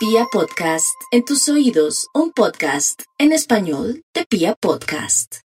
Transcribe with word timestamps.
Pia 0.00 0.24
Podcast, 0.32 0.98
en 1.10 1.26
tus 1.26 1.46
oídos, 1.50 2.08
un 2.14 2.32
podcast 2.32 3.02
en 3.18 3.32
español 3.32 4.02
de 4.14 4.24
Pia 4.24 4.54
Podcast. 4.54 5.40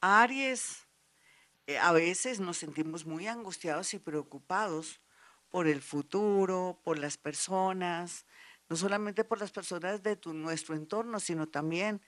Aries, 0.00 0.86
eh, 1.66 1.76
a 1.76 1.92
veces 1.92 2.40
nos 2.40 2.56
sentimos 2.56 3.04
muy 3.04 3.26
angustiados 3.26 3.92
y 3.92 3.98
preocupados 3.98 5.02
por 5.50 5.66
el 5.66 5.82
futuro, 5.82 6.80
por 6.82 6.98
las 6.98 7.18
personas, 7.18 8.24
no 8.70 8.76
solamente 8.76 9.22
por 9.22 9.38
las 9.38 9.50
personas 9.50 10.02
de 10.02 10.16
tu, 10.16 10.32
nuestro 10.32 10.74
entorno, 10.74 11.20
sino 11.20 11.46
también 11.46 12.00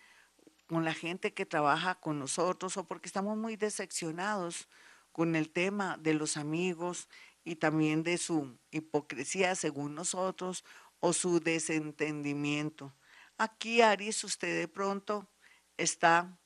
con 0.66 0.86
la 0.86 0.94
gente 0.94 1.34
que 1.34 1.44
trabaja 1.44 1.96
con 1.96 2.18
nosotros 2.18 2.78
o 2.78 2.84
porque 2.84 3.08
estamos 3.08 3.36
muy 3.36 3.56
decepcionados 3.56 4.66
con 5.12 5.36
el 5.36 5.50
tema 5.50 5.98
de 5.98 6.14
los 6.14 6.38
amigos 6.38 7.06
y 7.44 7.56
también 7.56 8.02
de 8.02 8.16
su 8.16 8.58
hipocresía 8.70 9.54
según 9.56 9.94
nosotros 9.94 10.64
o 11.00 11.12
su 11.12 11.40
desentendimiento. 11.40 12.94
Aquí, 13.38 13.80
Aries, 13.80 14.22
usted 14.24 14.60
de 14.60 14.68
pronto 14.68 15.28
está 15.76 16.38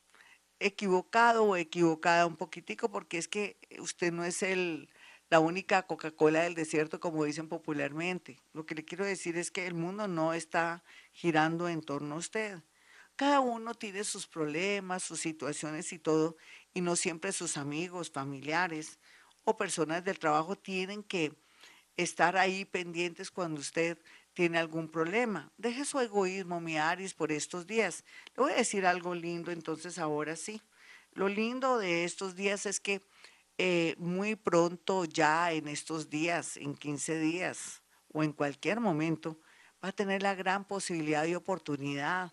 equivocado 0.60 1.44
o 1.44 1.56
equivocada 1.56 2.26
un 2.26 2.36
poquitico 2.36 2.90
porque 2.90 3.18
es 3.18 3.28
que 3.28 3.58
usted 3.78 4.12
no 4.12 4.24
es 4.24 4.42
el, 4.42 4.88
la 5.28 5.40
única 5.40 5.82
Coca-Cola 5.82 6.42
del 6.42 6.54
desierto, 6.54 7.00
como 7.00 7.24
dicen 7.24 7.48
popularmente. 7.48 8.40
Lo 8.52 8.64
que 8.64 8.74
le 8.74 8.84
quiero 8.84 9.04
decir 9.04 9.36
es 9.36 9.50
que 9.50 9.66
el 9.66 9.74
mundo 9.74 10.06
no 10.08 10.32
está 10.32 10.84
girando 11.12 11.68
en 11.68 11.82
torno 11.82 12.14
a 12.14 12.18
usted. 12.18 12.62
Cada 13.16 13.40
uno 13.40 13.74
tiene 13.74 14.04
sus 14.04 14.26
problemas, 14.26 15.02
sus 15.02 15.20
situaciones 15.20 15.92
y 15.92 15.98
todo, 15.98 16.36
y 16.72 16.80
no 16.80 16.96
siempre 16.96 17.32
sus 17.32 17.56
amigos, 17.56 18.10
familiares 18.10 18.98
o 19.44 19.56
personas 19.56 20.04
del 20.04 20.18
trabajo 20.18 20.56
tienen 20.56 21.02
que 21.02 21.32
estar 21.96 22.36
ahí 22.36 22.64
pendientes 22.64 23.30
cuando 23.30 23.60
usted 23.60 23.98
tiene 24.34 24.58
algún 24.58 24.88
problema. 24.88 25.50
Deje 25.56 25.84
su 25.84 26.00
egoísmo, 26.00 26.60
mi 26.60 26.76
Aries, 26.76 27.14
por 27.14 27.32
estos 27.32 27.66
días. 27.66 28.04
Le 28.36 28.42
voy 28.42 28.52
a 28.52 28.56
decir 28.56 28.84
algo 28.84 29.14
lindo, 29.14 29.50
entonces 29.50 29.98
ahora 29.98 30.36
sí. 30.36 30.60
Lo 31.12 31.28
lindo 31.28 31.78
de 31.78 32.04
estos 32.04 32.34
días 32.34 32.66
es 32.66 32.80
que 32.80 33.00
eh, 33.56 33.94
muy 33.98 34.34
pronto, 34.34 35.04
ya 35.04 35.52
en 35.52 35.68
estos 35.68 36.10
días, 36.10 36.56
en 36.56 36.74
15 36.74 37.20
días 37.20 37.82
o 38.12 38.24
en 38.24 38.32
cualquier 38.32 38.80
momento, 38.80 39.38
va 39.82 39.90
a 39.90 39.92
tener 39.92 40.22
la 40.22 40.34
gran 40.34 40.64
posibilidad 40.64 41.24
y 41.24 41.36
oportunidad 41.36 42.32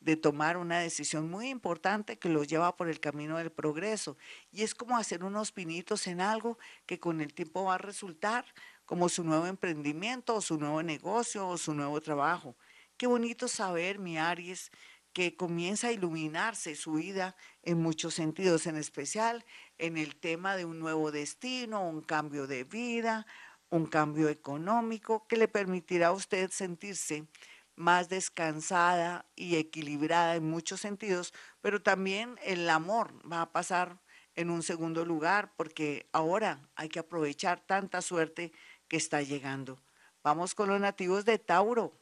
de 0.00 0.16
tomar 0.16 0.56
una 0.56 0.80
decisión 0.80 1.30
muy 1.30 1.48
importante 1.48 2.18
que 2.18 2.28
lo 2.28 2.42
lleva 2.42 2.76
por 2.76 2.88
el 2.88 3.00
camino 3.00 3.38
del 3.38 3.52
progreso. 3.52 4.16
Y 4.50 4.62
es 4.62 4.74
como 4.74 4.96
hacer 4.96 5.22
unos 5.22 5.52
pinitos 5.52 6.06
en 6.06 6.20
algo 6.20 6.58
que 6.86 6.98
con 6.98 7.20
el 7.20 7.34
tiempo 7.34 7.64
va 7.64 7.74
a 7.74 7.78
resultar 7.78 8.44
como 8.84 9.08
su 9.08 9.24
nuevo 9.24 9.46
emprendimiento 9.46 10.34
o 10.34 10.40
su 10.40 10.58
nuevo 10.58 10.82
negocio 10.82 11.48
o 11.48 11.58
su 11.58 11.74
nuevo 11.74 12.00
trabajo. 12.00 12.56
Qué 12.96 13.06
bonito 13.06 13.48
saber, 13.48 13.98
mi 13.98 14.18
Aries, 14.18 14.70
que 15.12 15.36
comienza 15.36 15.88
a 15.88 15.92
iluminarse 15.92 16.74
su 16.74 16.94
vida 16.94 17.36
en 17.62 17.80
muchos 17.82 18.14
sentidos, 18.14 18.66
en 18.66 18.76
especial 18.76 19.44
en 19.78 19.96
el 19.96 20.16
tema 20.16 20.56
de 20.56 20.64
un 20.64 20.78
nuevo 20.78 21.10
destino, 21.10 21.86
un 21.86 22.00
cambio 22.00 22.46
de 22.46 22.64
vida, 22.64 23.26
un 23.68 23.86
cambio 23.86 24.28
económico 24.28 25.26
que 25.26 25.36
le 25.36 25.48
permitirá 25.48 26.08
a 26.08 26.12
usted 26.12 26.50
sentirse 26.50 27.26
más 27.74 28.08
descansada 28.08 29.26
y 29.34 29.56
equilibrada 29.56 30.36
en 30.36 30.48
muchos 30.48 30.80
sentidos, 30.80 31.32
pero 31.60 31.82
también 31.82 32.38
el 32.42 32.68
amor 32.68 33.14
va 33.30 33.42
a 33.42 33.52
pasar 33.52 33.98
en 34.34 34.50
un 34.50 34.62
segundo 34.62 35.04
lugar 35.04 35.52
porque 35.56 36.08
ahora 36.12 36.68
hay 36.74 36.88
que 36.88 36.98
aprovechar 36.98 37.60
tanta 37.60 38.02
suerte 38.02 38.52
que 38.92 38.98
está 38.98 39.22
llegando. 39.22 39.80
Vamos 40.22 40.54
con 40.54 40.68
los 40.68 40.78
nativos 40.78 41.24
de 41.24 41.38
Tauro. 41.38 41.98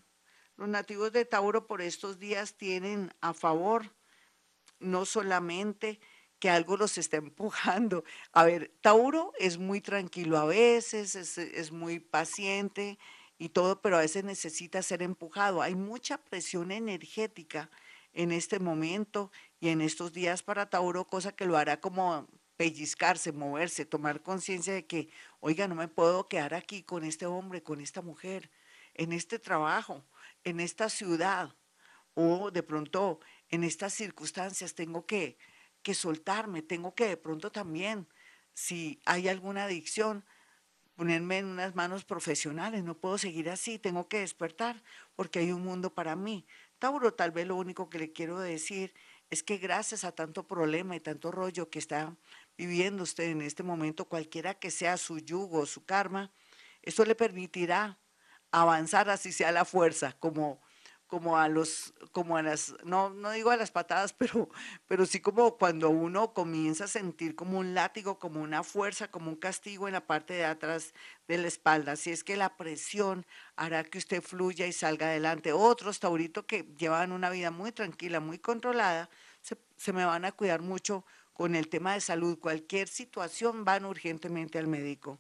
Los 0.56 0.68
nativos 0.68 1.12
de 1.12 1.24
Tauro 1.24 1.68
por 1.68 1.82
estos 1.82 2.18
días 2.18 2.54
tienen 2.54 3.14
a 3.20 3.32
favor 3.32 3.94
no 4.80 5.04
solamente 5.04 6.00
que 6.40 6.50
algo 6.50 6.76
los 6.76 6.98
está 6.98 7.16
empujando. 7.28 8.02
A 8.32 8.42
ver, 8.42 8.72
Tauro 8.80 9.32
es 9.38 9.56
muy 9.56 9.80
tranquilo 9.80 10.36
a 10.36 10.46
veces, 10.46 11.14
es, 11.14 11.38
es 11.38 11.70
muy 11.70 12.00
paciente, 12.00 12.98
y 13.38 13.50
todo, 13.50 13.80
pero 13.80 13.96
a 13.96 14.00
veces 14.00 14.24
necesita 14.24 14.82
ser 14.82 15.00
empujado. 15.00 15.62
Hay 15.62 15.76
mucha 15.76 16.18
presión 16.18 16.72
energética 16.72 17.70
en 18.12 18.32
este 18.32 18.58
momento 18.58 19.30
y 19.60 19.68
en 19.68 19.80
estos 19.80 20.12
días 20.12 20.42
para 20.42 20.68
Tauro, 20.68 21.06
cosa 21.06 21.30
que 21.30 21.46
lo 21.46 21.56
hará 21.56 21.80
como 21.80 22.26
pellizcarse, 22.60 23.32
moverse, 23.32 23.86
tomar 23.86 24.20
conciencia 24.20 24.74
de 24.74 24.84
que, 24.84 25.08
oiga, 25.40 25.66
no 25.66 25.74
me 25.74 25.88
puedo 25.88 26.28
quedar 26.28 26.52
aquí 26.52 26.82
con 26.82 27.04
este 27.04 27.24
hombre, 27.24 27.62
con 27.62 27.80
esta 27.80 28.02
mujer, 28.02 28.50
en 28.92 29.14
este 29.14 29.38
trabajo, 29.38 30.04
en 30.44 30.60
esta 30.60 30.90
ciudad, 30.90 31.56
o 32.12 32.50
de 32.50 32.62
pronto 32.62 33.20
en 33.48 33.64
estas 33.64 33.94
circunstancias 33.94 34.74
tengo 34.74 35.06
que, 35.06 35.38
que 35.82 35.94
soltarme, 35.94 36.60
tengo 36.60 36.94
que 36.94 37.06
de 37.06 37.16
pronto 37.16 37.50
también, 37.50 38.06
si 38.52 39.00
hay 39.06 39.28
alguna 39.28 39.64
adicción, 39.64 40.26
ponerme 40.96 41.38
en 41.38 41.46
unas 41.46 41.74
manos 41.74 42.04
profesionales, 42.04 42.84
no 42.84 42.94
puedo 42.94 43.16
seguir 43.16 43.48
así, 43.48 43.78
tengo 43.78 44.06
que 44.06 44.18
despertar 44.18 44.82
porque 45.16 45.38
hay 45.38 45.50
un 45.50 45.62
mundo 45.62 45.94
para 45.94 46.14
mí. 46.14 46.46
Tauro, 46.78 47.14
tal 47.14 47.30
vez 47.30 47.46
lo 47.46 47.56
único 47.56 47.88
que 47.88 47.98
le 47.98 48.12
quiero 48.12 48.38
decir 48.38 48.92
es 49.30 49.44
que 49.44 49.58
gracias 49.58 50.04
a 50.04 50.12
tanto 50.12 50.46
problema 50.46 50.96
y 50.96 51.00
tanto 51.00 51.30
rollo 51.30 51.70
que 51.70 51.78
está 51.78 52.16
viviendo 52.66 53.02
usted 53.02 53.24
en 53.24 53.40
este 53.40 53.62
momento, 53.62 54.04
cualquiera 54.04 54.52
que 54.52 54.70
sea 54.70 54.98
su 54.98 55.18
yugo, 55.18 55.64
su 55.64 55.86
karma, 55.86 56.30
eso 56.82 57.06
le 57.06 57.14
permitirá 57.14 57.98
avanzar 58.52 59.08
así 59.08 59.32
sea 59.32 59.50
la 59.50 59.64
fuerza, 59.64 60.14
como 60.18 60.60
como 61.10 61.36
a 61.36 61.48
los, 61.48 61.92
como 62.12 62.36
a 62.36 62.42
las, 62.42 62.72
no, 62.84 63.10
no 63.10 63.32
digo 63.32 63.50
a 63.50 63.56
las 63.56 63.72
patadas, 63.72 64.12
pero, 64.18 64.48
pero 64.86 65.04
sí 65.06 65.20
como 65.20 65.58
cuando 65.58 65.90
uno 65.90 66.32
comienza 66.32 66.84
a 66.84 66.88
sentir 66.88 67.34
como 67.34 67.58
un 67.58 67.74
látigo, 67.74 68.20
como 68.20 68.40
una 68.40 68.62
fuerza, 68.62 69.10
como 69.10 69.28
un 69.28 69.36
castigo 69.36 69.88
en 69.88 69.94
la 69.94 70.06
parte 70.06 70.34
de 70.34 70.44
atrás 70.44 70.94
de 71.26 71.38
la 71.38 71.48
espalda. 71.48 71.92
Así 71.92 72.12
es 72.12 72.22
que 72.22 72.36
la 72.36 72.56
presión 72.56 73.26
hará 73.56 73.82
que 73.82 73.98
usted 73.98 74.22
fluya 74.22 74.68
y 74.68 74.72
salga 74.72 75.08
adelante. 75.08 75.52
Otros, 75.52 75.98
Taurito, 75.98 76.46
que 76.46 76.62
llevan 76.78 77.10
una 77.10 77.28
vida 77.28 77.50
muy 77.50 77.72
tranquila, 77.72 78.20
muy 78.20 78.38
controlada, 78.38 79.10
se, 79.42 79.56
se 79.78 79.92
me 79.92 80.04
van 80.04 80.24
a 80.24 80.30
cuidar 80.30 80.62
mucho 80.62 81.04
con 81.40 81.54
el 81.54 81.68
tema 81.68 81.94
de 81.94 82.02
salud. 82.02 82.38
Cualquier 82.38 82.86
situación 82.86 83.64
van 83.64 83.86
urgentemente 83.86 84.58
al 84.58 84.66
médico. 84.66 85.18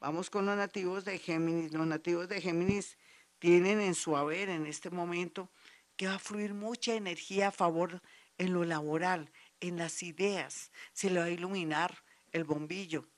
Vamos 0.00 0.30
con 0.30 0.46
los 0.46 0.56
nativos 0.56 1.04
de 1.04 1.18
Géminis. 1.18 1.74
Los 1.74 1.86
nativos 1.86 2.26
de 2.26 2.40
Géminis 2.40 2.96
tienen 3.38 3.82
en 3.82 3.94
su 3.94 4.16
haber 4.16 4.48
en 4.48 4.64
este 4.64 4.88
momento 4.88 5.50
que 5.94 6.06
va 6.06 6.14
a 6.14 6.18
fluir 6.18 6.54
mucha 6.54 6.94
energía 6.94 7.48
a 7.48 7.50
favor 7.50 8.00
en 8.38 8.54
lo 8.54 8.64
laboral, 8.64 9.30
en 9.60 9.76
las 9.76 10.02
ideas, 10.02 10.72
se 10.94 11.10
le 11.10 11.20
va 11.20 11.26
a 11.26 11.30
iluminar 11.30 12.02
el 12.30 12.44
bombillo. 12.44 13.10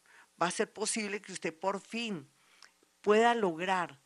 Va 0.43 0.49
a 0.49 0.51
ser 0.51 0.72
posible 0.72 1.22
que 1.22 1.31
usted 1.31 1.56
por 1.56 1.81
fin 1.81 2.28
pueda 3.01 3.37
lograr 3.37 4.01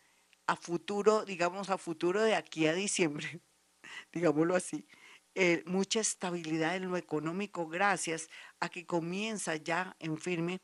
a 0.46 0.54
futuro, 0.54 1.24
digamos 1.24 1.70
a 1.70 1.78
futuro 1.78 2.20
de 2.20 2.34
aquí 2.34 2.66
a 2.66 2.74
diciembre, 2.74 3.40
digámoslo 4.12 4.54
así, 4.54 4.86
eh, 5.40 5.62
mucha 5.66 6.00
estabilidad 6.00 6.74
en 6.74 6.90
lo 6.90 6.96
económico 6.96 7.68
gracias 7.68 8.28
a 8.58 8.68
que 8.68 8.86
comienza 8.86 9.54
ya 9.54 9.94
en 10.00 10.18
firme 10.18 10.60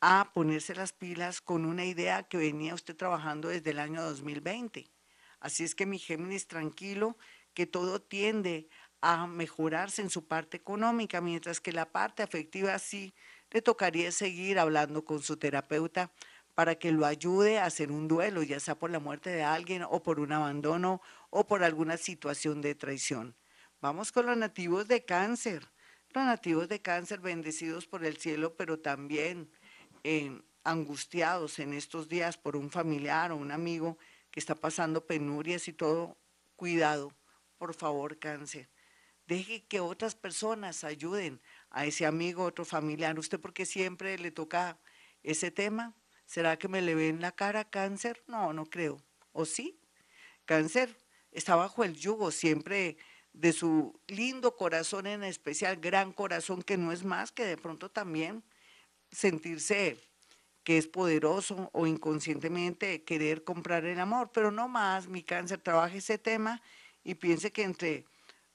a 0.00 0.32
ponerse 0.34 0.74
las 0.74 0.92
pilas 0.92 1.40
con 1.40 1.64
una 1.64 1.84
idea 1.84 2.24
que 2.24 2.36
venía 2.36 2.74
usted 2.74 2.96
trabajando 2.96 3.50
desde 3.50 3.70
el 3.70 3.78
año 3.78 4.02
2020. 4.02 4.90
Así 5.38 5.62
es 5.62 5.76
que 5.76 5.86
mi 5.86 6.00
Géminis 6.00 6.48
tranquilo, 6.48 7.16
que 7.54 7.66
todo 7.66 8.02
tiende 8.02 8.68
a 9.00 9.28
mejorarse 9.28 10.02
en 10.02 10.10
su 10.10 10.26
parte 10.26 10.56
económica, 10.56 11.20
mientras 11.20 11.60
que 11.60 11.70
la 11.70 11.92
parte 11.92 12.24
afectiva 12.24 12.76
sí 12.80 13.14
le 13.52 13.62
tocaría 13.62 14.10
seguir 14.10 14.58
hablando 14.58 15.04
con 15.04 15.22
su 15.22 15.36
terapeuta 15.36 16.10
para 16.56 16.74
que 16.74 16.90
lo 16.90 17.06
ayude 17.06 17.60
a 17.60 17.66
hacer 17.66 17.92
un 17.92 18.08
duelo, 18.08 18.42
ya 18.42 18.58
sea 18.58 18.76
por 18.76 18.90
la 18.90 18.98
muerte 18.98 19.30
de 19.30 19.44
alguien 19.44 19.84
o 19.88 20.02
por 20.02 20.18
un 20.18 20.32
abandono 20.32 21.00
o 21.30 21.46
por 21.46 21.62
alguna 21.62 21.96
situación 21.96 22.60
de 22.60 22.74
traición. 22.74 23.36
Vamos 23.80 24.10
con 24.10 24.26
los 24.26 24.36
nativos 24.36 24.88
de 24.88 25.04
cáncer. 25.04 25.68
Los 26.10 26.24
nativos 26.24 26.68
de 26.68 26.80
cáncer 26.80 27.20
bendecidos 27.20 27.86
por 27.86 28.04
el 28.04 28.16
cielo, 28.16 28.56
pero 28.56 28.78
también 28.78 29.50
eh, 30.02 30.40
angustiados 30.64 31.58
en 31.58 31.74
estos 31.74 32.08
días 32.08 32.38
por 32.38 32.56
un 32.56 32.70
familiar 32.70 33.32
o 33.32 33.36
un 33.36 33.52
amigo 33.52 33.98
que 34.30 34.40
está 34.40 34.54
pasando 34.54 35.06
penurias 35.06 35.68
y 35.68 35.74
todo, 35.74 36.16
cuidado, 36.56 37.12
por 37.58 37.74
favor, 37.74 38.18
cáncer. 38.18 38.70
Deje 39.26 39.66
que 39.66 39.80
otras 39.80 40.14
personas 40.14 40.82
ayuden 40.82 41.42
a 41.68 41.84
ese 41.84 42.06
amigo, 42.06 42.44
otro 42.44 42.64
familiar. 42.64 43.18
¿Usted 43.18 43.38
porque 43.38 43.66
siempre 43.66 44.18
le 44.18 44.30
toca 44.30 44.78
ese 45.22 45.50
tema? 45.50 45.94
¿Será 46.24 46.58
que 46.58 46.68
me 46.68 46.80
le 46.80 46.94
ve 46.94 47.08
en 47.08 47.20
la 47.20 47.32
cara 47.32 47.68
cáncer? 47.68 48.22
No, 48.26 48.52
no 48.54 48.66
creo. 48.66 49.02
¿O 49.32 49.44
sí? 49.44 49.78
Cáncer 50.46 50.96
está 51.30 51.56
bajo 51.56 51.84
el 51.84 51.94
yugo 51.94 52.30
siempre 52.30 52.96
de 53.36 53.52
su 53.52 54.00
lindo 54.08 54.56
corazón 54.56 55.06
en 55.06 55.22
especial, 55.22 55.76
gran 55.76 56.12
corazón 56.12 56.62
que 56.62 56.78
no 56.78 56.90
es 56.90 57.04
más 57.04 57.32
que 57.32 57.44
de 57.44 57.58
pronto 57.58 57.90
también 57.90 58.42
sentirse 59.12 59.98
que 60.64 60.78
es 60.78 60.88
poderoso 60.88 61.70
o 61.72 61.86
inconscientemente 61.86 63.04
querer 63.04 63.44
comprar 63.44 63.84
el 63.84 64.00
amor, 64.00 64.30
pero 64.32 64.50
no 64.50 64.68
más, 64.68 65.06
mi 65.06 65.22
cáncer 65.22 65.60
trabaja 65.60 65.96
ese 65.96 66.18
tema 66.18 66.62
y 67.04 67.14
piense 67.14 67.52
que 67.52 67.62
entre 67.62 68.04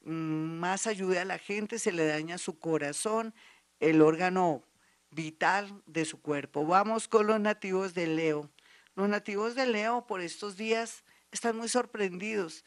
más 0.04 0.88
ayude 0.88 1.20
a 1.20 1.26
la 1.26 1.38
gente 1.38 1.78
se 1.78 1.92
le 1.92 2.06
daña 2.08 2.40
su 2.40 2.60
corazón, 2.60 3.36
el 3.80 4.02
órgano 4.02 4.64
vital 5.12 5.84
de 5.86 6.06
su 6.06 6.20
cuerpo. 6.22 6.66
Vamos 6.66 7.08
con 7.08 7.28
los 7.28 7.40
nativos 7.40 7.94
de 7.94 8.08
Leo. 8.08 8.50
Los 8.96 9.08
nativos 9.08 9.54
de 9.54 9.68
Leo 9.68 10.08
por 10.08 10.22
estos 10.22 10.58
días 10.58 11.04
están 11.32 11.56
muy 11.56 11.70
sorprendidos. 11.70 12.66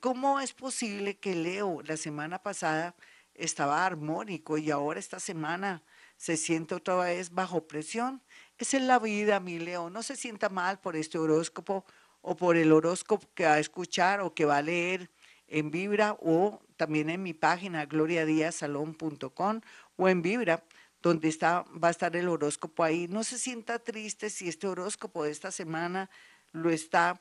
¿Cómo 0.00 0.40
es 0.40 0.54
posible 0.54 1.18
que 1.18 1.34
Leo 1.34 1.82
la 1.82 1.98
semana 1.98 2.42
pasada 2.42 2.94
estaba 3.34 3.84
armónico 3.84 4.56
y 4.56 4.70
ahora 4.70 4.98
esta 4.98 5.20
semana 5.20 5.82
se 6.16 6.38
siente 6.38 6.74
otra 6.74 6.96
vez 6.96 7.30
bajo 7.30 7.66
presión? 7.66 8.22
Esa 8.56 8.78
es 8.78 8.82
la 8.84 8.98
vida, 8.98 9.40
mi 9.40 9.58
Leo. 9.58 9.90
No 9.90 10.02
se 10.02 10.16
sienta 10.16 10.48
mal 10.48 10.80
por 10.80 10.96
este 10.96 11.18
horóscopo 11.18 11.84
o 12.22 12.34
por 12.34 12.56
el 12.56 12.72
horóscopo 12.72 13.28
que 13.34 13.44
va 13.44 13.54
a 13.54 13.58
escuchar 13.58 14.22
o 14.22 14.32
que 14.32 14.46
va 14.46 14.56
a 14.56 14.62
leer 14.62 15.10
en 15.48 15.70
Vibra 15.70 16.16
o 16.20 16.62
también 16.76 17.10
en 17.10 17.22
mi 17.22 17.34
página 17.34 17.84
gloriadiasalón.com 17.84 19.60
o 19.96 20.08
en 20.08 20.22
Vibra 20.22 20.64
donde 21.02 21.28
está, 21.28 21.66
va 21.72 21.88
a 21.88 21.90
estar 21.90 22.16
el 22.16 22.30
horóscopo 22.30 22.82
ahí. 22.82 23.06
No 23.08 23.22
se 23.22 23.38
sienta 23.38 23.78
triste 23.78 24.30
si 24.30 24.48
este 24.48 24.66
horóscopo 24.66 25.24
de 25.24 25.30
esta 25.30 25.50
semana 25.50 26.08
lo 26.52 26.70
está 26.70 27.20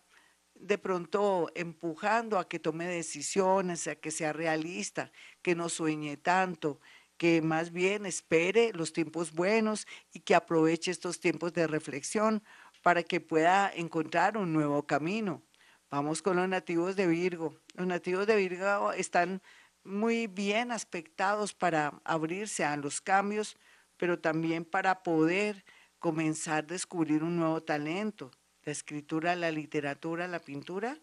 de 0.64 0.78
pronto 0.78 1.50
empujando 1.56 2.40
a 2.40 2.48
que 2.48 2.60
tome 2.60 2.86
decisiones, 2.88 3.88
a 3.88 3.96
que 3.96 4.12
sea 4.12 4.34
realista, 4.34 5.12
que 5.42 5.56
no 5.56 5.70
sueñe 5.70 6.18
tanto, 6.18 6.80
que 7.18 7.42
más 7.42 7.72
bien 7.72 8.06
espere 8.06 8.72
los 8.74 8.94
tiempos 8.94 9.34
buenos 9.34 9.86
y 10.14 10.22
que 10.22 10.36
aproveche 10.36 10.92
estos 10.92 11.20
tiempos 11.20 11.54
de 11.54 11.68
reflexión 11.68 12.44
para 12.82 13.04
que 13.04 13.22
pueda 13.22 13.72
encontrar 13.74 14.38
un 14.38 14.54
nuevo 14.54 14.86
camino. 14.88 15.44
Vamos 15.90 16.22
con 16.22 16.38
los 16.38 16.50
nativos 16.50 16.96
de 16.96 17.08
Virgo. 17.08 17.56
Los 17.76 17.88
nativos 17.88 18.26
de 18.26 18.36
Virgo 18.36 18.94
están 18.94 19.42
muy 19.84 20.28
bien 20.28 20.72
aspectados 20.72 21.54
para 21.54 22.02
abrirse 22.04 22.64
a 22.64 22.78
los 22.78 23.02
cambios, 23.02 23.58
pero 23.98 24.20
también 24.20 24.66
para 24.66 25.04
poder 25.04 25.64
comenzar 26.00 26.64
a 26.64 26.68
descubrir 26.68 27.24
un 27.24 27.38
nuevo 27.38 27.62
talento, 27.62 28.32
la 28.64 28.72
escritura, 28.72 29.36
la 29.36 29.52
literatura, 29.52 30.28
la 30.28 30.40
pintura, 30.40 30.98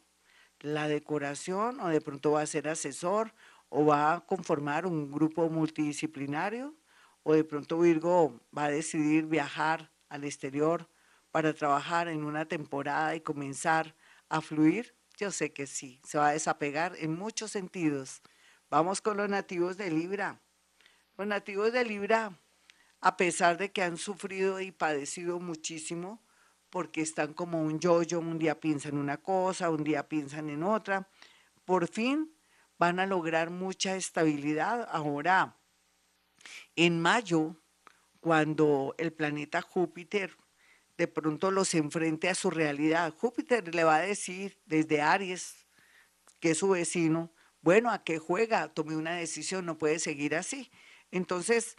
la 0.61 0.89
decoración, 0.89 1.81
o 1.81 1.89
de 1.89 2.01
pronto 2.01 2.33
va 2.33 2.43
a 2.43 2.47
ser 2.47 2.69
asesor, 2.69 3.33
o 3.69 3.85
va 3.85 4.15
a 4.15 4.21
conformar 4.21 4.87
un 4.87 5.11
grupo 5.11 5.49
multidisciplinario, 5.49 6.75
o 7.23 7.35
de 7.35 7.45
pronto 7.45 7.79
Virgo 7.79 8.41
va 8.57 8.65
a 8.65 8.71
decidir 8.71 9.27
viajar 9.27 9.91
al 10.09 10.25
exterior 10.25 10.89
para 11.31 11.53
trabajar 11.53 12.09
en 12.09 12.25
una 12.25 12.47
temporada 12.47 13.15
y 13.15 13.21
comenzar 13.21 13.95
a 14.29 14.41
fluir. 14.41 14.95
Yo 15.17 15.31
sé 15.31 15.53
que 15.53 15.67
sí, 15.67 16.01
se 16.05 16.19
va 16.19 16.29
a 16.29 16.33
desapegar 16.33 16.95
en 16.99 17.15
muchos 17.15 17.51
sentidos. 17.51 18.23
Vamos 18.71 19.01
con 19.01 19.17
los 19.17 19.29
nativos 19.29 19.77
de 19.77 19.91
Libra. 19.91 20.41
Los 21.17 21.27
nativos 21.27 21.73
de 21.73 21.85
Libra 21.85 22.33
a 23.01 23.17
pesar 23.17 23.57
de 23.57 23.73
que 23.73 23.83
han 23.83 23.97
sufrido 23.97 24.61
y 24.61 24.73
padecido 24.73 25.41
muchísimo, 25.41 26.23
porque 26.71 27.03
están 27.03 27.35
como 27.35 27.63
un 27.63 27.81
yo-yo, 27.81 28.21
un 28.21 28.39
día 28.39 28.61
piensan 28.61 28.97
una 28.97 29.19
cosa, 29.19 29.71
un 29.71 29.85
día 29.85 30.09
piensan 30.09 30.49
en 30.51 30.63
otra, 30.63 31.09
por 31.65 31.89
fin 31.89 32.33
van 32.79 32.99
a 32.99 33.07
lograr 33.07 33.51
mucha 33.51 33.97
estabilidad. 33.97 34.89
Ahora, 34.91 35.57
en 36.77 37.01
mayo, 37.01 37.57
cuando 38.21 38.95
el 38.99 39.13
planeta 39.13 39.61
Júpiter 39.61 40.37
de 40.97 41.09
pronto 41.09 41.51
los 41.51 41.75
enfrente 41.75 42.29
a 42.29 42.35
su 42.35 42.51
realidad, 42.51 43.15
Júpiter 43.17 43.75
le 43.75 43.85
va 43.85 43.97
a 43.97 44.01
decir 44.01 44.59
desde 44.67 45.01
Aries, 45.01 45.67
que 46.41 46.53
es 46.53 46.59
su 46.59 46.71
vecino, 46.71 47.33
bueno, 47.63 47.91
¿a 47.91 48.05
qué 48.05 48.19
juega? 48.19 48.69
Tome 48.69 48.97
una 48.97 49.17
decisión, 49.17 49.67
no 49.67 49.77
puede 49.77 49.99
seguir 49.99 50.35
así. 50.35 50.71
Entonces, 51.11 51.77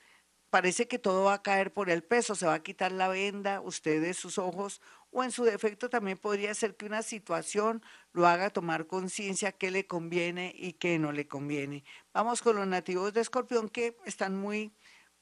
parece 0.51 0.87
que 0.87 0.99
todo 0.99 1.23
va 1.23 1.35
a 1.35 1.41
caer 1.41 1.73
por 1.73 1.89
el 1.89 2.03
peso, 2.03 2.35
se 2.35 2.45
va 2.45 2.53
a 2.53 2.61
quitar 2.61 2.91
la 2.91 3.07
venda 3.07 3.61
usted 3.61 4.13
sus 4.13 4.37
ojos 4.37 4.81
o 5.09 5.23
en 5.23 5.31
su 5.31 5.45
defecto 5.45 5.89
también 5.89 6.17
podría 6.17 6.53
ser 6.53 6.75
que 6.75 6.85
una 6.85 7.01
situación 7.01 7.81
lo 8.11 8.27
haga 8.27 8.49
tomar 8.49 8.85
conciencia 8.85 9.53
qué 9.53 9.71
le 9.71 9.87
conviene 9.87 10.53
y 10.55 10.73
qué 10.73 10.99
no 10.99 11.13
le 11.13 11.27
conviene. 11.27 11.83
Vamos 12.13 12.41
con 12.41 12.57
los 12.57 12.67
nativos 12.67 13.13
de 13.13 13.21
Escorpión 13.21 13.69
que 13.69 13.97
están 14.05 14.37
muy 14.37 14.71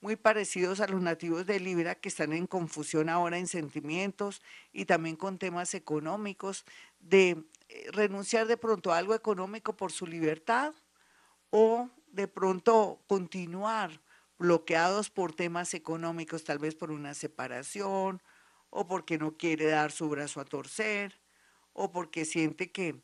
muy 0.01 0.15
parecidos 0.15 0.79
a 0.79 0.87
los 0.87 1.01
nativos 1.01 1.45
de 1.45 1.59
Libra 1.59 1.93
que 1.95 2.09
están 2.09 2.31
en 2.33 2.47
confusión 2.47 3.09
ahora 3.09 3.37
en 3.37 3.47
sentimientos 3.47 4.41
y 4.71 4.85
también 4.85 5.17
con 5.17 5.37
temas 5.37 5.73
económicos, 5.73 6.63
de 6.99 7.43
eh, 7.67 7.91
renunciar 7.91 8.47
de 8.47 8.55
pronto 8.57 8.93
a 8.93 8.97
algo 8.97 9.13
económico 9.13 9.75
por 9.75 9.91
su 9.91 10.07
libertad 10.07 10.73
o 11.49 11.89
de 12.11 12.27
pronto 12.29 13.01
continuar 13.07 13.99
bloqueados 14.39 15.09
por 15.09 15.33
temas 15.33 15.73
económicos, 15.73 16.45
tal 16.45 16.59
vez 16.59 16.73
por 16.73 16.91
una 16.91 17.13
separación, 17.13 18.21
o 18.69 18.87
porque 18.87 19.17
no 19.17 19.35
quiere 19.37 19.65
dar 19.65 19.91
su 19.91 20.09
brazo 20.09 20.39
a 20.39 20.45
torcer, 20.45 21.19
o 21.73 21.91
porque 21.91 22.23
siente 22.25 22.71
que 22.71 23.03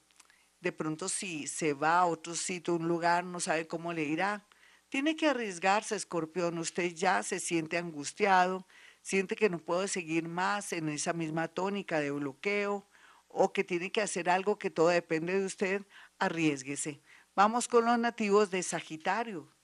de 0.62 0.72
pronto 0.72 1.10
si 1.10 1.46
se 1.48 1.74
va 1.74 2.00
a 2.00 2.06
otro 2.06 2.34
sitio, 2.36 2.76
un 2.76 2.88
lugar, 2.88 3.26
no 3.26 3.40
sabe 3.40 3.68
cómo 3.68 3.94
le 3.94 4.04
irá. 4.04 4.48
Tiene 4.90 5.16
que 5.16 5.28
arriesgarse, 5.28 5.96
escorpión. 5.96 6.58
Usted 6.58 6.94
ya 6.96 7.22
se 7.22 7.40
siente 7.40 7.78
angustiado, 7.78 8.66
siente 9.02 9.36
que 9.36 9.50
no 9.50 9.60
puede 9.60 9.88
seguir 9.88 10.28
más 10.28 10.74
en 10.74 10.90
esa 10.90 11.14
misma 11.14 11.50
tónica 11.50 12.00
de 12.00 12.12
bloqueo, 12.12 12.88
o 13.28 13.52
que 13.52 13.64
tiene 13.66 13.92
que 13.92 14.02
hacer 14.02 14.30
algo 14.30 14.58
que 14.58 14.70
todo 14.70 14.88
depende 14.88 15.38
de 15.38 15.46
usted, 15.46 15.82
arriesguese. 16.18 17.02
Vamos 17.36 17.68
con 17.68 17.84
los 17.86 18.00
nativos 18.00 18.50
de 18.50 18.64
Sagitario 18.64 19.55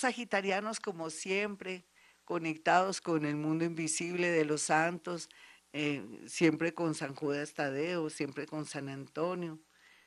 sagitarianos, 0.00 0.80
como 0.80 1.10
siempre, 1.10 1.86
conectados 2.24 3.00
con 3.00 3.24
el 3.24 3.36
mundo 3.36 3.64
invisible 3.64 4.30
de 4.30 4.44
los 4.44 4.62
santos, 4.62 5.28
eh, 5.72 6.04
siempre 6.26 6.74
con 6.74 6.94
San 6.94 7.14
Judas 7.14 7.54
Tadeo, 7.54 8.10
siempre 8.10 8.46
con 8.46 8.66
San 8.66 8.88
Antonio, 8.88 9.60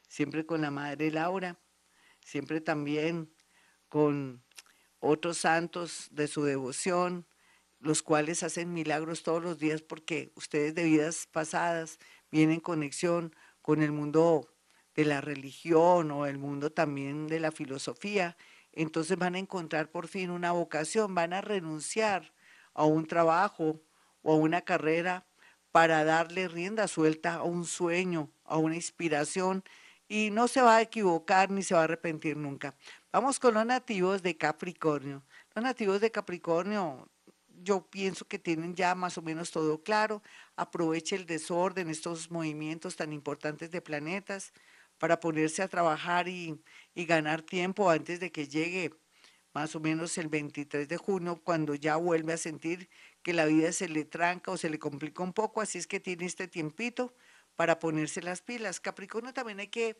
siempre 0.07 0.45
con 0.45 0.62
la 0.62 0.71
Madre 0.71 1.12
Laura, 1.12 1.59
siempre 2.19 2.62
también 2.62 3.33
con 3.88 4.44
otros 5.00 5.38
santos 5.38 6.07
de 6.12 6.27
su 6.27 6.44
devoción, 6.44 7.25
los 7.80 8.03
cuales 8.03 8.44
hacen 8.44 8.74
milagros 8.74 9.24
todos 9.24 9.41
los 9.41 9.57
días 9.57 9.81
porque 9.81 10.31
ustedes 10.36 10.75
de 10.75 10.83
vidas 10.83 11.27
pasadas 11.31 12.00
vienen 12.31 12.56
en 12.56 12.59
conexión 12.59 13.33
con 13.62 13.81
el 13.81 13.91
mundo 13.91 14.53
de 14.95 15.06
la 15.06 15.21
religión 15.21 16.12
o 16.12 16.25
el 16.25 16.38
mundo 16.38 16.71
también 16.71 17.27
de 17.27 17.39
la 17.39 17.51
filosofía 17.51 18.36
entonces 18.83 19.17
van 19.17 19.36
a 19.36 19.39
encontrar 19.39 19.91
por 19.91 20.07
fin 20.07 20.29
una 20.29 20.51
vocación, 20.51 21.13
van 21.13 21.33
a 21.33 21.41
renunciar 21.41 22.33
a 22.74 22.86
un 22.86 23.07
trabajo 23.07 23.81
o 24.21 24.33
a 24.33 24.38
una 24.38 24.62
carrera 24.62 25.25
para 25.71 26.03
darle 26.03 26.48
rienda 26.48 26.88
suelta 26.88 27.36
a 27.36 27.43
un 27.43 27.65
sueño, 27.65 28.31
a 28.45 28.57
una 28.57 28.75
inspiración 28.75 29.63
y 30.07 30.31
no 30.31 30.48
se 30.48 30.62
va 30.62 30.77
a 30.77 30.81
equivocar 30.81 31.51
ni 31.51 31.62
se 31.62 31.75
va 31.75 31.81
a 31.81 31.83
arrepentir 31.83 32.38
nunca. 32.38 32.75
Vamos 33.12 33.39
con 33.39 33.53
los 33.53 33.65
nativos 33.65 34.24
de 34.24 34.38
Capricornio. 34.38 35.24
Los 35.53 35.63
nativos 35.63 36.00
de 36.01 36.12
Capricornio, 36.12 37.09
yo 37.62 37.86
pienso 37.86 38.27
que 38.27 38.39
tienen 38.39 38.75
ya 38.75 38.95
más 38.95 39.17
o 39.17 39.21
menos 39.21 39.51
todo 39.51 39.83
claro. 39.83 40.24
Aproveche 40.55 41.15
el 41.15 41.25
desorden, 41.25 41.89
estos 41.89 42.31
movimientos 42.31 42.95
tan 42.95 43.13
importantes 43.13 43.71
de 43.71 43.81
planetas 43.81 44.53
para 45.00 45.20
ponerse 45.20 45.63
a 45.63 45.68
trabajar 45.68 46.27
y, 46.27 46.62
ganar 46.96 47.41
tiempo 47.41 47.89
antes 47.89 48.20
de 48.20 48.29
que 48.29 48.50
llegue 48.50 48.91
más 49.53 49.74
o 49.74 49.79
menos 49.79 50.18
el 50.18 50.27
23 50.27 50.88
de 50.88 50.98
junio, 50.98 51.41
cuando 51.41 51.74
ya 51.74 51.96
vuelve 51.96 52.34
a 52.34 52.38
sentir 52.38 52.89
que 53.24 53.34
la 53.34 53.46
vida 53.46 53.72
se 53.72 53.88
le 53.88 54.03
tranca 54.03 54.51
o 54.51 54.58
se 54.58 54.70
le 54.70 54.77
complica 54.77 55.24
un 55.24 55.34
poco, 55.34 55.62
así 55.62 55.77
es 55.77 55.88
que 55.88 56.01
tiene 56.01 56.25
este 56.25 56.48
tiempito 56.48 57.15
para 57.56 57.79
ponerse 57.79 58.22
las 58.22 58.41
pilas. 58.41 58.82
Capricornio 58.82 59.34
también 59.34 59.62
hay 59.62 59.70
que 59.70 59.98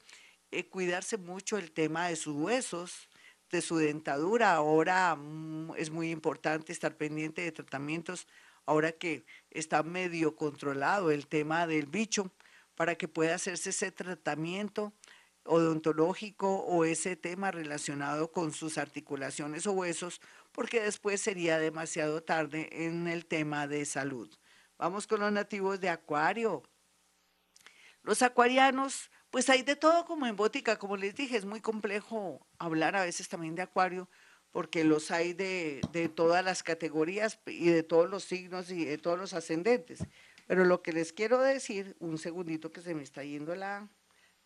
eh, 0.52 0.68
cuidarse 0.68 1.18
mucho 1.18 1.58
el 1.58 1.72
tema 1.72 2.10
de 2.10 2.18
sus 2.18 2.36
huesos, 2.36 3.10
de 3.50 3.62
su 3.62 3.78
dentadura. 3.78 4.54
Ahora 4.54 5.16
mm, 5.16 5.76
es 5.78 5.90
muy 5.90 6.12
importante 6.12 6.74
estar 6.74 6.98
pendiente 6.98 7.42
de 7.42 7.52
tratamientos, 7.54 8.28
ahora 8.66 8.92
que 8.92 9.26
está 9.50 9.84
medio 9.84 10.36
controlado 10.36 11.12
el 11.12 11.28
tema 11.28 11.66
del 11.66 11.86
bicho 11.86 12.32
para 12.80 12.96
que 12.96 13.10
pueda 13.10 13.36
hacerse 13.36 13.72
ese 13.72 13.92
tratamiento 13.92 14.94
odontológico 15.44 16.60
o 16.60 16.86
ese 16.86 17.18
tema 17.18 17.52
relacionado 17.52 18.32
con 18.32 18.54
sus 18.54 18.78
articulaciones 18.78 19.68
o 19.68 19.74
huesos, 19.74 20.22
porque 20.54 20.80
después 20.80 21.20
sería 21.20 21.60
demasiado 21.60 22.24
tarde 22.24 22.70
en 22.72 23.10
el 23.10 23.26
tema 23.26 23.68
de 23.68 23.84
salud. 23.84 24.34
Vamos 24.78 25.08
con 25.08 25.20
los 25.20 25.30
nativos 25.30 25.82
de 25.82 25.90
Acuario. 25.90 26.64
Los 28.02 28.22
acuarianos, 28.22 29.12
pues 29.30 29.50
hay 29.50 29.62
de 29.62 29.76
todo 29.76 30.06
como 30.06 30.26
en 30.26 30.38
bótica, 30.38 30.80
como 30.80 30.96
les 30.96 31.16
dije, 31.16 31.36
es 31.36 31.44
muy 31.44 31.60
complejo 31.60 32.48
hablar 32.60 32.96
a 32.96 33.04
veces 33.04 33.28
también 33.28 33.56
de 33.56 33.64
Acuario, 33.64 34.08
porque 34.52 34.86
los 34.86 35.12
hay 35.12 35.34
de, 35.34 35.82
de 35.92 36.08
todas 36.08 36.46
las 36.46 36.64
categorías 36.64 37.42
y 37.46 37.72
de 37.72 37.84
todos 37.84 38.10
los 38.10 38.24
signos 38.24 38.72
y 38.72 38.86
de 38.86 38.98
todos 38.98 39.20
los 39.20 39.34
ascendentes. 39.34 40.00
Pero 40.50 40.66
lo 40.66 40.82
que 40.82 40.94
les 40.94 41.14
quiero 41.14 41.38
decir, 41.42 41.96
un 42.00 42.18
segundito 42.18 42.72
que 42.72 42.82
se 42.82 42.96
me 42.96 43.04
está 43.04 43.24
yendo 43.24 43.54
la, 43.54 43.88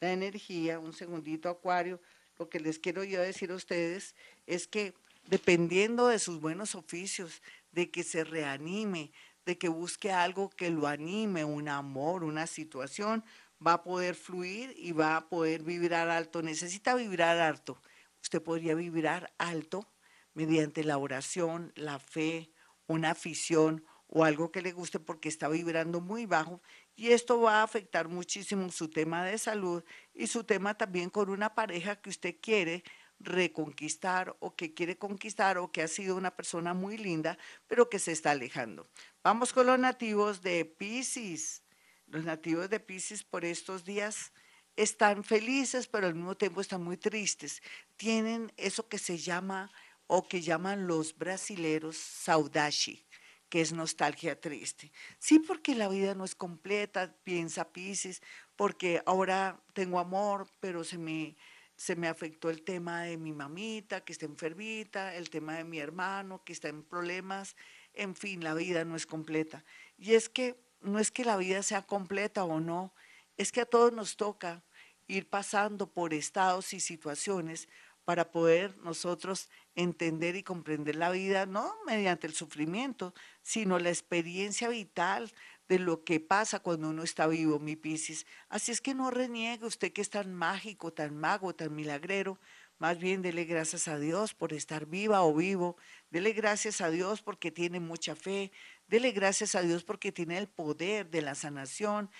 energía, 0.01 0.77
un 0.77 0.91
segundito 0.91 1.47
acuario, 1.47 2.01
lo 2.37 2.49
que 2.49 2.59
les 2.59 2.77
quiero 2.77 3.05
yo 3.05 3.21
decir 3.21 3.51
a 3.51 3.55
ustedes 3.55 4.13
es 4.45 4.67
que 4.67 4.93
dependiendo 5.27 6.07
de 6.07 6.19
sus 6.19 6.41
buenos 6.41 6.75
oficios, 6.75 7.41
de 7.71 7.89
que 7.89 8.03
se 8.03 8.25
reanime, 8.25 9.13
de 9.45 9.57
que 9.57 9.69
busque 9.69 10.11
algo 10.11 10.49
que 10.49 10.71
lo 10.71 10.87
anime, 10.87 11.45
un 11.45 11.69
amor, 11.69 12.25
una 12.25 12.47
situación, 12.47 13.23
va 13.65 13.75
a 13.75 13.83
poder 13.83 14.15
fluir 14.15 14.75
y 14.75 14.91
va 14.91 15.15
a 15.15 15.29
poder 15.29 15.63
vibrar 15.63 16.09
alto. 16.09 16.41
Necesita 16.41 16.95
vibrar 16.95 17.37
alto. 17.37 17.81
Usted 18.21 18.41
podría 18.41 18.75
vibrar 18.75 19.33
alto 19.37 19.87
mediante 20.33 20.83
la 20.83 20.97
oración, 20.97 21.71
la 21.77 21.97
fe, 21.97 22.51
una 22.87 23.11
afición 23.11 23.85
o 24.07 24.23
algo 24.23 24.51
que 24.51 24.61
le 24.61 24.71
guste 24.71 24.99
porque 24.99 25.29
está 25.29 25.47
vibrando 25.47 26.01
muy 26.01 26.25
bajo 26.25 26.61
y 26.95 27.09
esto 27.09 27.41
va 27.41 27.61
a 27.61 27.63
afectar 27.63 28.07
muchísimo 28.07 28.71
su 28.71 28.89
tema 28.89 29.25
de 29.25 29.37
salud 29.37 29.83
y 30.13 30.27
su 30.27 30.43
tema 30.43 30.77
también 30.77 31.09
con 31.09 31.29
una 31.29 31.55
pareja 31.55 31.95
que 31.95 32.09
usted 32.09 32.35
quiere 32.41 32.83
reconquistar 33.19 34.35
o 34.39 34.55
que 34.55 34.73
quiere 34.73 34.97
conquistar 34.97 35.57
o 35.57 35.71
que 35.71 35.81
ha 35.81 35.87
sido 35.87 36.15
una 36.15 36.35
persona 36.35 36.73
muy 36.73 36.97
linda, 36.97 37.37
pero 37.67 37.89
que 37.89 37.99
se 37.99 38.11
está 38.11 38.31
alejando. 38.31 38.89
Vamos 39.23 39.53
con 39.53 39.65
los 39.65 39.79
nativos 39.79 40.41
de 40.41 40.65
Pisces. 40.65 41.63
Los 42.07 42.25
nativos 42.25 42.69
de 42.69 42.79
Pisces 42.79 43.23
por 43.23 43.45
estos 43.45 43.83
días 43.85 44.33
están 44.75 45.23
felices, 45.23 45.87
pero 45.87 46.07
al 46.07 46.15
mismo 46.15 46.35
tiempo 46.35 46.61
están 46.61 46.83
muy 46.83 46.97
tristes. 46.97 47.61
Tienen 47.95 48.51
eso 48.57 48.87
que 48.87 48.97
se 48.97 49.17
llama 49.17 49.71
o 50.07 50.27
que 50.27 50.41
llaman 50.41 50.87
los 50.87 51.17
brasileros 51.17 51.97
saudashi, 51.97 53.07
que 53.53 53.61
es 53.61 53.71
nostalgia 53.71 54.41
triste. 54.41 54.91
Sí, 55.19 55.37
porque 55.37 55.75
la 55.75 55.87
vida 55.87 56.15
no 56.15 56.25
es 56.25 56.33
completa, 56.33 57.15
piensa 57.23 57.71
Pisces, 57.71 58.23
porque 58.55 59.03
ahora 59.05 59.61
tengo 59.73 59.99
amor, 59.99 60.47
pero 60.59 60.83
se 60.83 60.97
me 60.97 61.35
se 61.75 61.95
me 61.95 62.07
afectó 62.07 62.49
el 62.49 62.63
tema 62.63 63.03
de 63.03 63.15
mi 63.15 63.31
mamita, 63.31 64.03
que 64.03 64.11
está 64.11 64.25
enfermita, 64.25 65.13
el 65.13 65.29
tema 65.29 65.55
de 65.57 65.65
mi 65.65 65.77
hermano, 65.77 66.43
que 66.43 66.51
está 66.51 66.67
en 66.69 66.81
problemas, 66.81 67.55
en 67.93 68.15
fin, 68.15 68.43
la 68.43 68.55
vida 68.55 68.85
no 68.85 68.95
es 68.95 69.05
completa. 69.05 69.63
Y 69.99 70.15
es 70.15 70.29
que 70.29 70.59
no 70.81 70.97
es 70.97 71.11
que 71.11 71.23
la 71.23 71.37
vida 71.37 71.61
sea 71.61 71.83
completa 71.83 72.45
o 72.45 72.59
no, 72.59 72.91
es 73.37 73.51
que 73.51 73.61
a 73.61 73.67
todos 73.67 73.93
nos 73.93 74.17
toca 74.17 74.63
ir 75.07 75.29
pasando 75.29 75.93
por 75.93 76.15
estados 76.15 76.73
y 76.73 76.79
situaciones 76.79 77.69
para 78.05 78.31
poder 78.31 78.77
nosotros 78.77 79.49
entender 79.75 80.35
y 80.35 80.43
comprender 80.43 80.95
la 80.95 81.09
vida, 81.11 81.45
no 81.45 81.73
mediante 81.85 82.27
el 82.27 82.33
sufrimiento, 82.33 83.13
sino 83.41 83.79
la 83.79 83.89
experiencia 83.89 84.69
vital 84.69 85.33
de 85.69 85.79
lo 85.79 86.03
que 86.03 86.19
pasa 86.19 86.59
cuando 86.59 86.89
uno 86.89 87.03
está 87.03 87.27
vivo, 87.27 87.59
mi 87.59 87.75
Piscis. 87.75 88.25
Así 88.49 88.71
es 88.71 88.81
que 88.81 88.93
no 88.93 89.11
reniegue 89.11 89.65
usted 89.65 89.93
que 89.93 90.01
es 90.01 90.09
tan 90.09 90.33
mágico, 90.33 90.91
tan 90.91 91.17
mago, 91.17 91.55
tan 91.55 91.73
milagrero. 91.73 92.39
Más 92.79 92.99
bien 92.99 93.21
dele 93.21 93.45
gracias 93.45 93.87
a 93.87 93.97
Dios 93.97 94.33
por 94.33 94.51
estar 94.51 94.85
viva 94.85 95.23
o 95.23 95.33
vivo. 95.33 95.77
Dele 96.09 96.33
gracias 96.33 96.81
a 96.81 96.89
Dios 96.89 97.21
porque 97.21 97.51
tiene 97.51 97.79
mucha 97.79 98.15
fe. 98.15 98.51
Dele 98.87 99.11
gracias 99.11 99.55
a 99.55 99.61
Dios 99.61 99.83
porque 99.83 100.11
tiene 100.11 100.37
el 100.37 100.49
poder 100.49 101.09
de 101.09 101.21
la 101.21 101.35
sanación. 101.35 102.11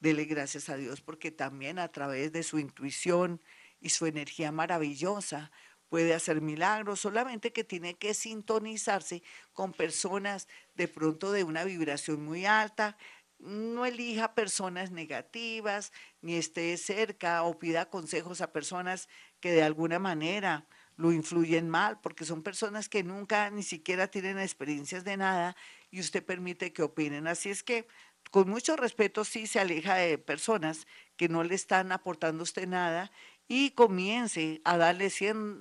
Dele 0.00 0.24
gracias 0.24 0.68
a 0.68 0.76
Dios 0.76 1.00
porque 1.00 1.30
también 1.30 1.78
a 1.78 1.88
través 1.88 2.32
de 2.32 2.42
su 2.42 2.58
intuición 2.58 3.40
y 3.80 3.90
su 3.90 4.06
energía 4.06 4.52
maravillosa 4.52 5.50
puede 5.88 6.14
hacer 6.14 6.40
milagros, 6.40 7.00
solamente 7.00 7.52
que 7.52 7.64
tiene 7.64 7.98
que 7.98 8.14
sintonizarse 8.14 9.22
con 9.52 9.72
personas 9.72 10.46
de 10.74 10.88
pronto 10.88 11.32
de 11.32 11.44
una 11.44 11.64
vibración 11.64 12.24
muy 12.24 12.46
alta. 12.46 12.96
No 13.38 13.84
elija 13.84 14.34
personas 14.34 14.92
negativas, 14.92 15.92
ni 16.20 16.36
esté 16.36 16.76
cerca 16.76 17.42
o 17.42 17.58
pida 17.58 17.90
consejos 17.90 18.40
a 18.40 18.52
personas 18.52 19.08
que 19.40 19.50
de 19.50 19.62
alguna 19.62 19.98
manera 19.98 20.66
lo 20.96 21.12
influyen 21.12 21.68
mal, 21.68 21.98
porque 22.00 22.24
son 22.26 22.42
personas 22.42 22.88
que 22.88 23.02
nunca 23.02 23.50
ni 23.50 23.62
siquiera 23.62 24.08
tienen 24.08 24.38
experiencias 24.38 25.02
de 25.02 25.16
nada 25.16 25.56
y 25.90 26.00
usted 26.00 26.24
permite 26.24 26.72
que 26.72 26.82
opinen. 26.82 27.26
Así 27.26 27.48
es 27.48 27.62
que, 27.62 27.88
con 28.30 28.48
mucho 28.48 28.76
respeto, 28.76 29.24
sí 29.24 29.46
se 29.46 29.58
aleja 29.58 29.94
de 29.94 30.18
personas 30.18 30.86
que 31.16 31.28
no 31.28 31.42
le 31.42 31.54
están 31.54 31.90
aportando 31.90 32.42
a 32.42 32.44
usted 32.44 32.68
nada 32.68 33.10
y 33.50 33.72
comience 33.72 34.60
a 34.62 34.76
darle 34.76 35.10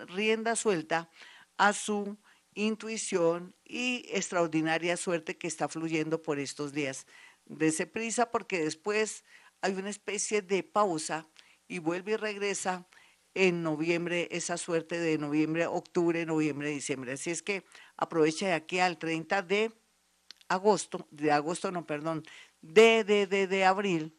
rienda 0.08 0.56
suelta 0.56 1.10
a 1.58 1.74
su 1.74 2.20
intuición 2.54 3.56
y 3.66 4.06
extraordinaria 4.12 4.96
suerte 4.96 5.40
que 5.40 5.48
está 5.48 5.68
fluyendo 5.68 6.22
por 6.22 6.38
estos 6.38 6.72
días. 6.72 7.08
Dese 7.46 7.88
prisa 7.88 8.30
porque 8.30 8.64
después 8.64 9.24
hay 9.62 9.74
una 9.74 9.90
especie 9.90 10.44
de 10.44 10.62
pausa 10.62 11.28
y 11.68 11.80
vuelve 11.80 12.12
y 12.12 12.18
regresa 12.18 12.88
en 13.34 13.64
noviembre, 13.64 14.28
esa 14.30 14.58
suerte 14.58 15.00
de 15.00 15.18
noviembre, 15.18 15.66
octubre, 15.66 16.24
noviembre, 16.28 16.70
diciembre. 16.70 17.14
Así 17.14 17.32
es 17.32 17.42
que 17.42 17.66
aproveche 17.98 18.46
de 18.46 18.54
aquí 18.54 18.78
al 18.78 19.00
30 19.00 19.42
de 19.42 19.72
agosto, 20.48 21.08
de 21.10 21.32
agosto 21.32 21.72
no, 21.72 21.88
perdón, 21.88 22.24
de, 22.62 23.04
de, 23.04 23.26
de, 23.26 23.48
de 23.48 23.66
abril 23.66 24.16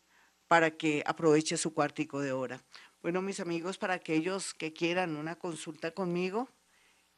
para 0.49 0.77
que 0.77 1.05
aproveche 1.07 1.57
su 1.57 1.73
cuartico 1.73 2.19
de 2.19 2.33
hora. 2.33 2.61
Bueno, 3.03 3.23
mis 3.23 3.41
amigos, 3.41 3.79
para 3.79 3.95
aquellos 3.95 4.53
que 4.53 4.75
quieran 4.75 5.17
una 5.17 5.39
consulta 5.39 5.93
conmigo 5.93 6.51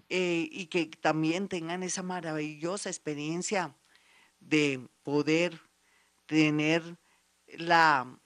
eh, 0.09 0.49
y 0.53 0.67
que 0.67 0.87
también 0.87 1.49
tengan 1.49 1.83
esa 1.83 2.05
maravillosa 2.05 2.89
experiencia 2.89 3.77
de 4.39 4.87
poder 5.03 5.61
tener 6.27 6.99
la, 7.49 8.17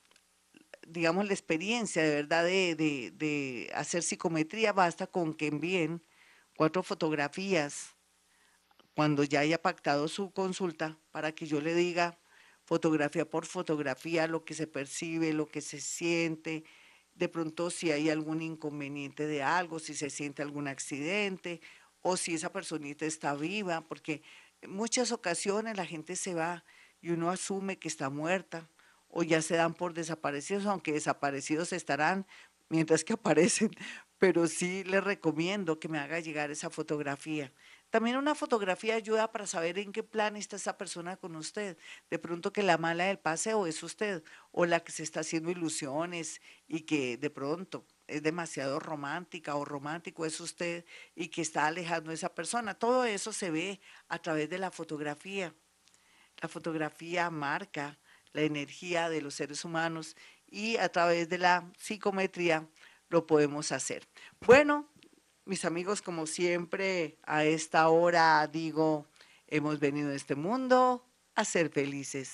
digamos, 0.86 1.24
la 1.26 1.32
experiencia 1.32 2.02
de 2.02 2.16
verdad 2.16 2.44
de, 2.44 3.72
hacer 3.74 4.02
psicometría, 4.02 4.74
basta 4.74 5.06
con 5.06 5.32
que 5.32 5.46
envíen 5.46 6.02
cuatro 6.58 6.82
fotografías 6.82 7.94
cuando 8.94 9.24
ya 9.24 9.40
haya 9.40 9.62
pactado 9.62 10.08
su 10.08 10.30
consulta 10.30 10.98
para 11.10 11.32
que 11.32 11.46
yo 11.46 11.62
le 11.62 11.74
diga 11.74 12.18
fotografía 12.66 13.24
por 13.24 13.46
fotografía 13.46 14.26
lo 14.26 14.44
que 14.44 14.52
se 14.52 14.66
percibe, 14.66 15.32
lo 15.32 15.46
que 15.46 15.62
se 15.62 15.80
siente, 15.80 16.64
de 17.16 17.28
pronto 17.28 17.70
si 17.70 17.90
hay 17.90 18.10
algún 18.10 18.42
inconveniente 18.42 19.26
de 19.26 19.42
algo, 19.42 19.78
si 19.78 19.94
se 19.94 20.10
siente 20.10 20.42
algún 20.42 20.68
accidente 20.68 21.60
o 22.02 22.16
si 22.16 22.34
esa 22.34 22.52
personita 22.52 23.06
está 23.06 23.34
viva, 23.34 23.80
porque 23.88 24.22
en 24.60 24.70
muchas 24.70 25.12
ocasiones 25.12 25.76
la 25.76 25.86
gente 25.86 26.14
se 26.14 26.34
va 26.34 26.64
y 27.00 27.10
uno 27.10 27.30
asume 27.30 27.78
que 27.78 27.88
está 27.88 28.10
muerta 28.10 28.68
o 29.08 29.22
ya 29.22 29.40
se 29.40 29.56
dan 29.56 29.74
por 29.74 29.94
desaparecidos, 29.94 30.66
aunque 30.66 30.92
desaparecidos 30.92 31.72
estarán 31.72 32.26
mientras 32.68 33.02
que 33.02 33.12
aparecen, 33.14 33.70
pero 34.18 34.46
sí 34.46 34.84
les 34.84 35.02
recomiendo 35.02 35.80
que 35.80 35.88
me 35.88 35.98
haga 35.98 36.20
llegar 36.20 36.50
esa 36.50 36.70
fotografía. 36.70 37.52
También 37.96 38.18
una 38.18 38.34
fotografía 38.34 38.94
ayuda 38.94 39.32
para 39.32 39.46
saber 39.46 39.78
en 39.78 39.90
qué 39.90 40.02
plan 40.02 40.36
está 40.36 40.56
esa 40.56 40.76
persona 40.76 41.16
con 41.16 41.34
usted. 41.34 41.78
De 42.10 42.18
pronto 42.18 42.52
que 42.52 42.62
la 42.62 42.76
mala 42.76 43.04
del 43.04 43.18
paseo 43.18 43.66
es 43.66 43.82
usted 43.82 44.22
o 44.52 44.66
la 44.66 44.80
que 44.80 44.92
se 44.92 45.02
está 45.02 45.20
haciendo 45.20 45.50
ilusiones 45.50 46.42
y 46.68 46.80
que 46.80 47.16
de 47.16 47.30
pronto 47.30 47.86
es 48.06 48.22
demasiado 48.22 48.80
romántica 48.80 49.54
o 49.54 49.64
romántico 49.64 50.26
es 50.26 50.38
usted 50.40 50.84
y 51.14 51.28
que 51.28 51.40
está 51.40 51.66
alejando 51.66 52.10
a 52.10 52.12
esa 52.12 52.34
persona. 52.34 52.74
Todo 52.74 53.06
eso 53.06 53.32
se 53.32 53.50
ve 53.50 53.80
a 54.08 54.18
través 54.18 54.50
de 54.50 54.58
la 54.58 54.70
fotografía. 54.70 55.54
La 56.42 56.50
fotografía 56.50 57.30
marca 57.30 57.98
la 58.34 58.42
energía 58.42 59.08
de 59.08 59.22
los 59.22 59.36
seres 59.36 59.64
humanos 59.64 60.18
y 60.46 60.76
a 60.76 60.90
través 60.90 61.30
de 61.30 61.38
la 61.38 61.72
psicometría 61.78 62.68
lo 63.08 63.26
podemos 63.26 63.72
hacer. 63.72 64.06
Bueno, 64.40 64.86
mis 65.46 65.64
amigos, 65.64 66.02
como 66.02 66.26
siempre, 66.26 67.18
a 67.22 67.44
esta 67.44 67.88
hora 67.88 68.46
digo, 68.48 69.06
hemos 69.46 69.78
venido 69.78 70.10
a 70.10 70.14
este 70.14 70.34
mundo 70.34 71.06
a 71.36 71.44
ser 71.44 71.70
felices. 71.70 72.28